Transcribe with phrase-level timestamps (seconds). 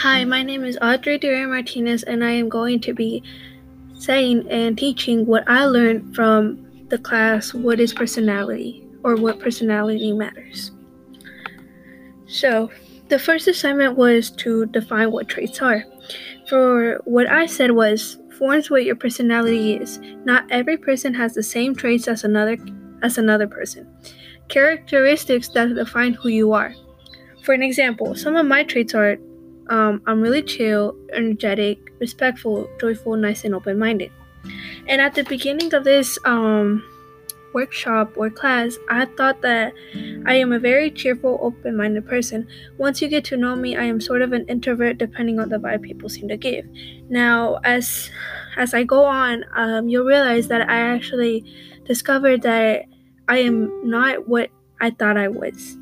[0.00, 3.22] Hi, my name is Audrey Duran Martinez, and I am going to be
[3.94, 10.12] saying and teaching what I learned from the class What is Personality or What Personality
[10.12, 10.70] Matters.
[12.26, 12.70] So,
[13.08, 15.82] the first assignment was to define what traits are.
[16.46, 19.98] For what I said was forms what your personality is.
[20.26, 22.58] Not every person has the same traits as another
[23.02, 23.88] as another person.
[24.48, 26.74] Characteristics that define who you are.
[27.44, 29.16] For an example, some of my traits are
[29.68, 34.12] um, I'm really chill, energetic, respectful, joyful, nice, and open minded.
[34.86, 36.84] And at the beginning of this um,
[37.52, 39.72] workshop or class, I thought that
[40.26, 42.46] I am a very cheerful, open minded person.
[42.78, 45.56] Once you get to know me, I am sort of an introvert depending on the
[45.56, 46.66] vibe people seem to give.
[47.08, 48.10] Now, as
[48.56, 51.44] as I go on, um, you'll realize that I actually
[51.84, 52.84] discovered that
[53.28, 55.76] I am not what I thought I was.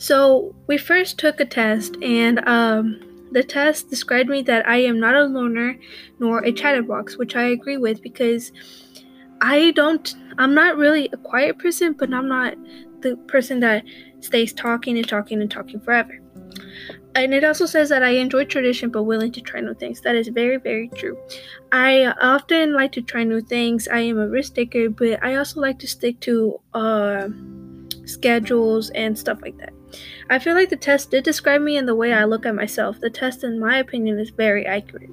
[0.00, 2.98] So we first took a test, and um,
[3.32, 5.76] the test described me that I am not a loner
[6.18, 8.50] nor a chatterbox, which I agree with because
[9.42, 10.14] I don't.
[10.38, 12.54] I'm not really a quiet person, but I'm not
[13.02, 13.84] the person that
[14.20, 16.18] stays talking and talking and talking forever.
[17.14, 20.00] And it also says that I enjoy tradition but willing to try new things.
[20.00, 21.18] That is very, very true.
[21.72, 23.86] I often like to try new things.
[23.86, 27.28] I am a risk taker, but I also like to stick to uh,
[28.06, 29.74] schedules and stuff like that.
[30.28, 33.00] I feel like the test did describe me in the way I look at myself.
[33.00, 35.10] The test, in my opinion, is very accurate.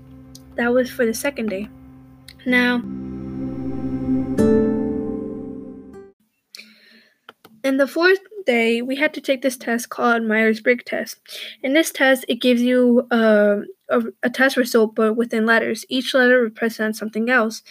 [0.55, 1.67] That was for the second day.
[2.45, 2.77] Now,
[7.63, 11.19] in the fourth day, we had to take this test called Myers Briggs test.
[11.61, 13.57] In this test, it gives you uh,
[13.89, 15.85] a, a test result, but within letters.
[15.89, 17.61] Each letter represents something else.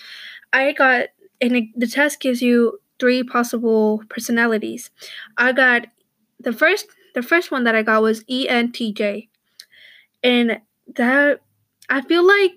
[0.53, 1.07] I got,
[1.41, 4.91] and it, the test gives you three possible personalities.
[5.37, 5.87] I got
[6.41, 6.87] the first
[7.17, 9.29] the first one that I got was ENTJ.
[10.23, 10.61] And
[10.97, 11.41] that
[11.89, 12.53] I feel like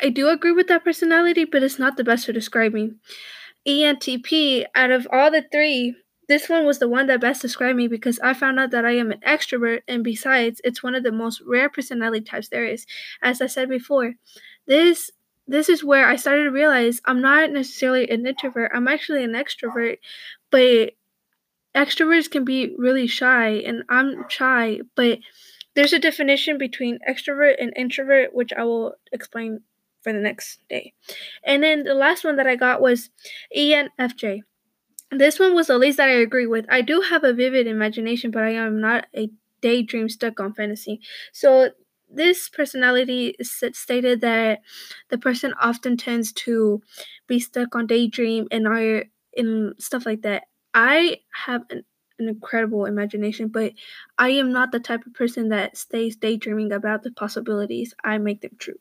[0.00, 3.00] I do agree with that personality, but it's not the best for describing.
[3.66, 5.96] ENTP, out of all the three,
[6.28, 8.92] this one was the one that best described me because I found out that I
[8.92, 12.86] am an extrovert, and besides, it's one of the most rare personality types there is.
[13.20, 14.14] As I said before,
[14.66, 15.10] this
[15.48, 18.70] this is where I started to realize I'm not necessarily an introvert.
[18.72, 19.98] I'm actually an extrovert,
[20.50, 20.92] but
[21.74, 25.18] extroverts can be really shy and I'm shy, but
[25.74, 29.60] there's a definition between extrovert and introvert, which I will explain
[30.02, 30.92] for the next day.
[31.44, 33.10] And then the last one that I got was
[33.56, 34.40] ENFJ.
[35.10, 36.66] This one was the least that I agree with.
[36.68, 39.30] I do have a vivid imagination, but I am not a
[39.60, 41.00] daydream stuck on fantasy.
[41.32, 41.70] So
[42.10, 44.60] this personality stated that
[45.08, 46.82] the person often tends to
[47.26, 50.44] be stuck on daydream and are in stuff like that.
[50.74, 51.84] I have an,
[52.18, 53.72] an incredible imagination, but
[54.18, 57.94] I am not the type of person that stays daydreaming about the possibilities.
[58.04, 58.78] I make them true.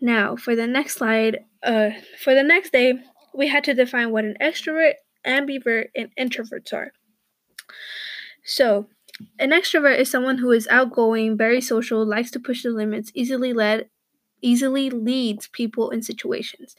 [0.00, 2.94] Now, for the next slide, uh, for the next day,
[3.34, 4.94] we had to define what an extrovert,
[5.26, 6.92] ambivert, and introverts are.
[8.44, 8.88] So,
[9.38, 13.52] an extrovert is someone who is outgoing, very social, likes to push the limits, easily
[13.52, 13.88] led,
[14.42, 16.76] easily leads people in situations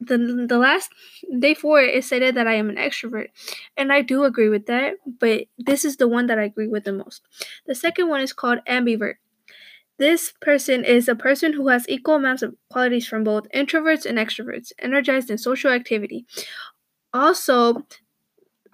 [0.00, 0.90] the the last
[1.38, 3.28] day four it stated that I am an extrovert,
[3.76, 4.94] and I do agree with that.
[5.06, 7.22] But this is the one that I agree with the most.
[7.66, 9.14] The second one is called ambivert.
[9.98, 14.18] This person is a person who has equal amounts of qualities from both introverts and
[14.18, 16.26] extroverts, energized in social activity.
[17.14, 17.86] Also,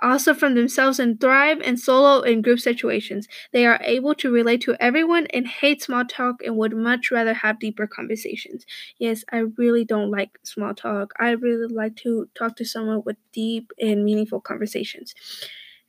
[0.03, 3.28] also from themselves and thrive in solo and group situations.
[3.53, 7.34] They are able to relate to everyone and hate small talk and would much rather
[7.34, 8.65] have deeper conversations.
[8.99, 11.12] Yes, I really don't like small talk.
[11.19, 15.15] I really like to talk to someone with deep and meaningful conversations.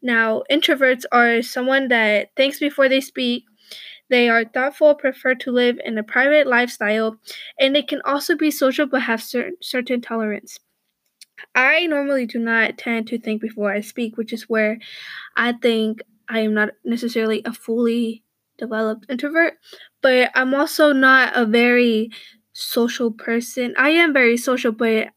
[0.01, 3.45] Now, introverts are someone that thinks before they speak.
[4.09, 7.19] They are thoughtful, prefer to live in a private lifestyle,
[7.59, 10.59] and they can also be social but have certain, certain tolerance.
[11.55, 14.79] I normally do not tend to think before I speak, which is where
[15.35, 18.23] I think I am not necessarily a fully
[18.57, 19.55] developed introvert,
[20.01, 22.09] but I'm also not a very
[22.53, 23.73] social person.
[23.77, 25.09] I am very social, but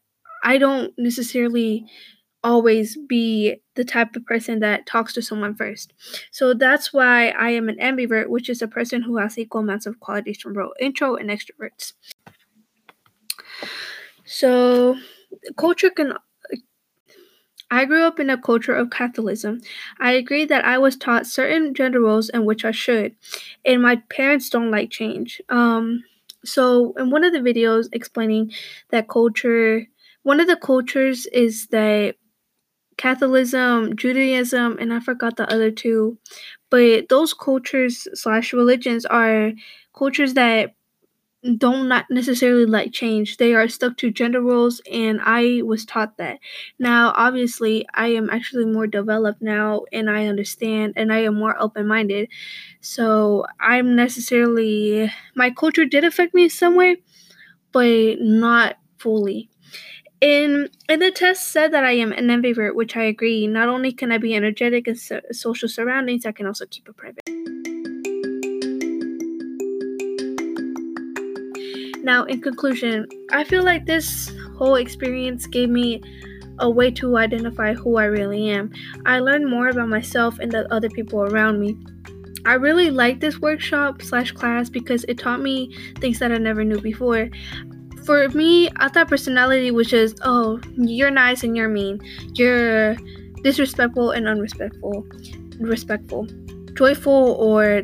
[0.42, 1.86] I don't necessarily
[2.42, 5.94] always be the type of person that talks to someone first.
[6.30, 9.86] So that's why I am an ambivert, which is a person who has equal amounts
[9.86, 11.94] of qualities from both intro and extroverts.
[14.24, 14.96] So
[15.56, 16.14] culture can
[17.70, 19.60] I grew up in a culture of Catholicism.
[19.98, 23.16] I agree that I was taught certain gender roles in which I should,
[23.64, 25.40] and my parents don't like change.
[25.48, 26.04] Um,
[26.44, 28.52] so, in one of the videos explaining
[28.90, 29.86] that culture,
[30.22, 32.16] one of the cultures is that
[32.98, 36.18] Catholicism, Judaism, and I forgot the other two.
[36.70, 39.52] But those cultures slash religions are
[39.96, 40.74] cultures that
[41.56, 43.36] don't not necessarily like change.
[43.36, 46.38] They are stuck to gender roles, and I was taught that.
[46.78, 51.60] Now, obviously, I am actually more developed now, and I understand, and I am more
[51.60, 52.28] open minded.
[52.80, 57.02] So I'm necessarily my culture did affect me some way,
[57.72, 59.50] but not fully.
[60.20, 63.46] In and the test said that I am an ambivert, which I agree.
[63.46, 66.96] Not only can I be energetic in so- social surroundings, I can also keep it
[66.96, 67.63] private.
[72.04, 76.02] Now, in conclusion, I feel like this whole experience gave me
[76.58, 78.70] a way to identify who I really am.
[79.06, 81.78] I learned more about myself and the other people around me.
[82.44, 86.62] I really like this workshop slash class because it taught me things that I never
[86.62, 87.30] knew before.
[88.04, 92.00] For me, I thought personality was just, oh, you're nice and you're mean.
[92.34, 92.96] You're
[93.42, 95.06] disrespectful and unrespectful.
[95.58, 96.28] Respectful.
[96.74, 97.80] Joyful or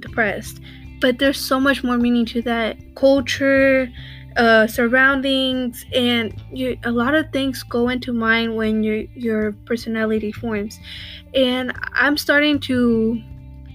[0.00, 0.58] depressed
[1.00, 3.88] but there's so much more meaning to that culture
[4.36, 10.32] uh, surroundings and you, a lot of things go into mind when your your personality
[10.32, 10.78] forms.
[11.34, 13.20] And i'm starting to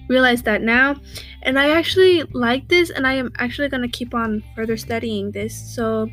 [0.08, 0.96] realize that now
[1.42, 5.30] and i actually like this and i am actually going to keep on further studying
[5.30, 6.08] this so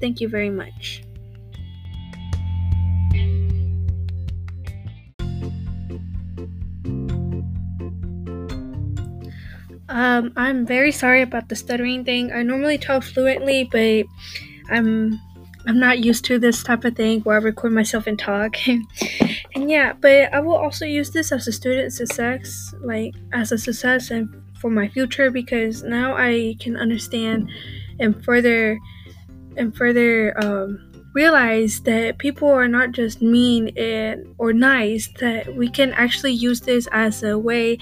[0.00, 1.02] thank you very much
[9.94, 12.32] Um, I'm very sorry about the stuttering thing.
[12.32, 14.06] I normally talk fluently, but
[14.68, 15.20] I'm
[15.66, 18.56] I'm not used to this type of thing where I record myself and talk.
[18.66, 23.56] and yeah, but I will also use this as a student success, like as a
[23.56, 24.28] success and
[24.60, 27.48] for my future because now I can understand
[28.00, 28.80] and further
[29.56, 35.08] and further um, realize that people are not just mean and or nice.
[35.20, 37.78] That we can actually use this as a way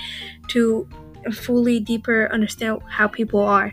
[0.48, 0.86] to
[1.30, 3.72] fully deeper understand how people are.